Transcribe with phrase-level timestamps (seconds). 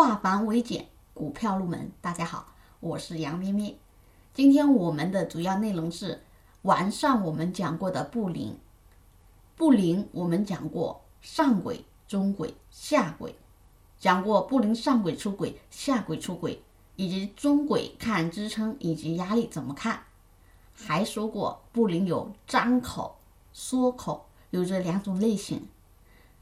[0.00, 1.92] 化繁为简，股票入门。
[2.00, 3.76] 大家好，我是杨咩咩。
[4.32, 6.22] 今天我们的主要内容是
[6.62, 8.58] 完善我们讲过的布林。
[9.56, 13.36] 布林我们讲过上轨、中轨、下轨，
[13.98, 16.62] 讲过布林上轨出轨、下轨出轨，
[16.96, 20.04] 以及中轨看支撑以及压力怎么看。
[20.72, 23.16] 还说过布林有张口、
[23.52, 25.68] 缩口，有这两种类型。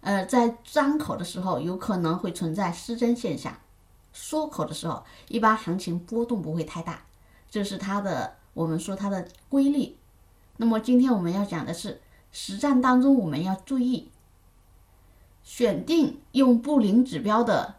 [0.00, 3.52] 呃，在张口的时候，有可能会存在失真现象；
[4.12, 7.02] 缩口的时候，一般行情波动不会太大。
[7.50, 9.96] 这是它的，我们说它的规律。
[10.56, 14.10] 那么今天我们要讲的是实战当中我们要注意
[15.42, 17.76] 选定用布林指标的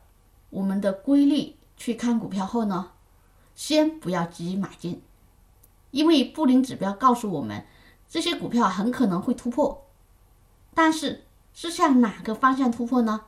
[0.50, 2.92] 我们的规律去看股票后呢，
[3.56, 5.02] 先不要急于买进，
[5.92, 7.66] 因为布林指标告诉我们
[8.10, 9.86] 这些股票很可能会突破，
[10.74, 11.24] 但是。
[11.54, 13.26] 是向哪个方向突破呢？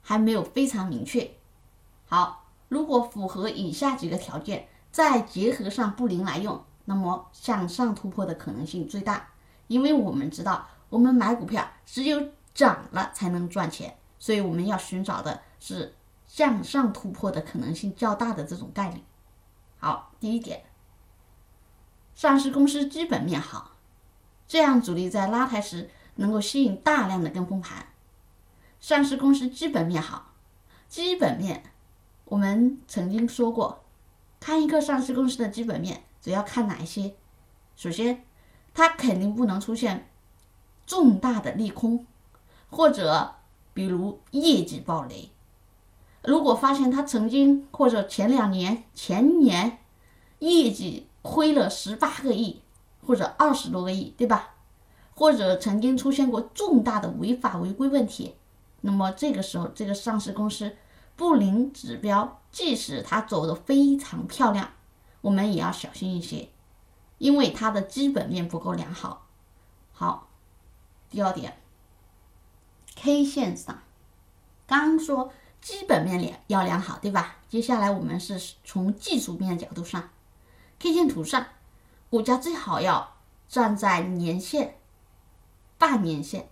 [0.00, 1.30] 还没有非常明确。
[2.06, 9.28] 好，如果符合以下几个条件，再结合上布林来用，那么向上突破的可能性最大。
[9.66, 15.94] 因为我们知道，我们买股票只有涨了才能赚钱，所以我们要寻找的是
[16.26, 19.02] 向上突破的可能性较大的这种概率。
[19.78, 20.64] 好，第一点，
[22.14, 23.72] 上市公司基本面好，
[24.46, 25.90] 这样主力在拉抬时。
[26.18, 27.86] 能够吸引大量的跟风盘，
[28.80, 30.32] 上市公司基本面好，
[30.88, 31.62] 基本面
[32.24, 33.84] 我们曾经说过，
[34.40, 37.14] 看一个上市公司的基本面，主要看哪一些？
[37.76, 38.24] 首先，
[38.74, 40.10] 它肯定不能出现
[40.84, 42.04] 重大的利空，
[42.68, 43.36] 或者
[43.72, 45.30] 比如业绩暴雷。
[46.24, 49.78] 如果发现它曾经或者前两年、前年
[50.40, 52.60] 业绩亏了十八个亿
[53.06, 54.56] 或者二十多个亿，对吧？
[55.18, 58.36] 或者曾经出现过重大的违法违规问题，
[58.82, 60.76] 那么这个时候，这个上市公司
[61.16, 64.70] 不领指标，即使它走的非常漂亮，
[65.20, 66.50] 我们也要小心一些，
[67.18, 69.26] 因为它的基本面不够良好。
[69.90, 70.28] 好，
[71.10, 71.58] 第二点
[72.94, 73.82] ，K 线上，
[74.68, 77.38] 刚说基本面良要良好，对吧？
[77.48, 80.10] 接下来我们是从技术面角度上
[80.78, 81.44] ，K 线图上，
[82.08, 83.16] 股价最好要
[83.48, 84.77] 站在年线。
[85.78, 86.48] 半年线，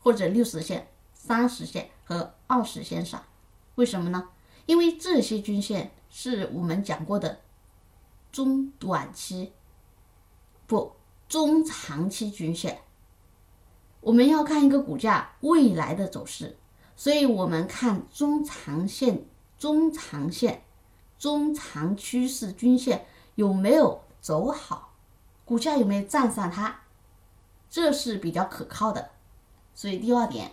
[0.00, 3.22] 或者六十线、三十线和二十线上，
[3.74, 4.30] 为什么呢？
[4.66, 7.40] 因为这些均线是我们讲过的
[8.32, 9.52] 中短期，
[10.66, 10.92] 不
[11.28, 12.80] 中长期均线。
[14.00, 16.56] 我们要看一个股价未来的走势，
[16.96, 19.26] 所以我们看中长线、
[19.58, 20.62] 中长线、
[21.18, 23.04] 中长趋势均线
[23.34, 24.94] 有没有走好，
[25.44, 26.80] 股价有没有站上它。
[27.70, 29.12] 这是比较可靠的，
[29.72, 30.50] 所以第二点，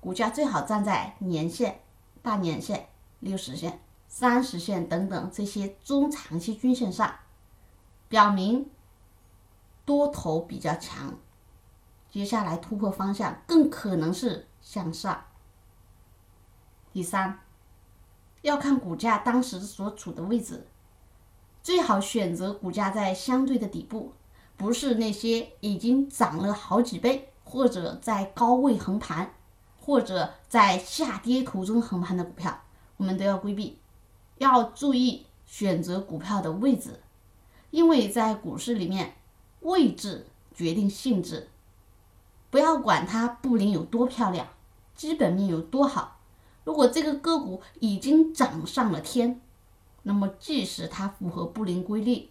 [0.00, 1.80] 股价最好站在年线、
[2.22, 2.88] 大年线、
[3.20, 7.14] 六十线、三十线等等这些中长期均线上，
[8.08, 8.68] 表明
[9.84, 11.14] 多头比较强，
[12.10, 15.26] 接下来突破方向更可能是向上。
[16.92, 17.38] 第三，
[18.42, 20.66] 要看股价当时所处的位置，
[21.62, 24.14] 最好选择股价在相对的底部。
[24.60, 29.32] 不是那些已经涨了好几倍，或者在高位横盘，
[29.80, 32.60] 或者在下跌途中横盘的股票，
[32.98, 33.78] 我们都要规避。
[34.36, 37.00] 要注意选择股票的位置，
[37.70, 39.14] 因为在股市里面，
[39.60, 41.48] 位置决定性质。
[42.50, 44.46] 不要管它布林有多漂亮，
[44.94, 46.18] 基本面有多好，
[46.64, 49.40] 如果这个个股已经涨上了天，
[50.02, 52.28] 那么即使它符合布林规律，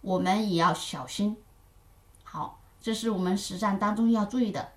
[0.00, 1.36] 我们也要小心。
[2.36, 4.72] 好，这是我们实战当中要注意的。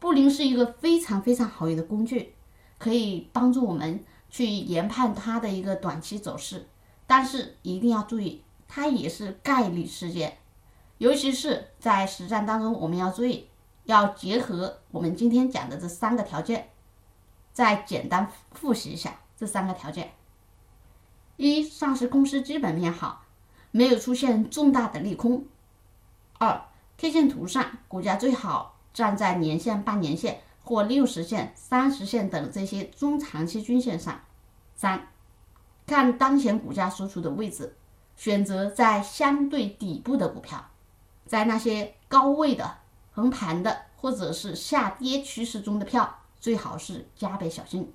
[0.00, 2.34] 布林是一个非常非常好用的工具，
[2.78, 6.66] 可以帮助我们去研判它的一个短期走势。
[7.06, 10.38] 但是一定要注意，它也是概率事件，
[10.98, 13.46] 尤其是在实战当中，我们要注意，
[13.84, 16.70] 要结合我们今天讲的这三个条件，
[17.52, 20.10] 再简单复习一下这三个条件：
[21.36, 23.22] 一、上市公司基本面好，
[23.70, 25.44] 没有出现重大的利空；
[26.38, 26.65] 二、
[26.98, 34.18] K 线图上，股价最好站在年线、半年线或六十线、三十线等这些中长期均线上。
[34.74, 35.08] 三，
[35.86, 37.76] 看当前股价所处的位置，
[38.16, 40.70] 选择在相对底部的股票，
[41.26, 42.78] 在那些高位的、
[43.12, 47.92] 横盘的或者是下跌趋势中的票，最好是加倍小心。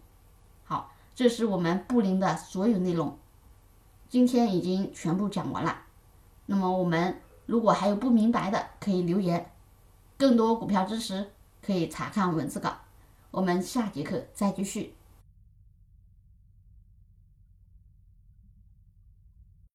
[0.63, 3.17] 好，这是我们布林的所有内容，
[4.09, 5.81] 今天已经全部讲完了。
[6.45, 7.19] 那么我们。
[7.51, 9.51] 如果还有不明白的，可以留言。
[10.17, 11.31] 更多股票知识
[11.61, 12.77] 可以查看文字稿。
[13.29, 14.95] 我们下节课再继续。